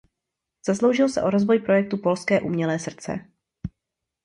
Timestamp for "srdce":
2.79-3.19